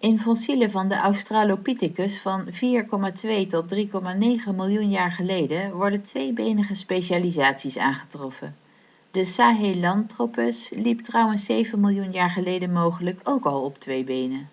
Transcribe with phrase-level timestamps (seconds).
[0.00, 2.50] in fossielen van de australopithecus van 4,2-3,9
[4.56, 8.56] miljoen jaar geleden worden tweebenige specialisaties aangetroffen.
[9.10, 14.48] de sahelanthropus liep trouwens zeven miljoen jaar geleden mogelijk ook al op twee benen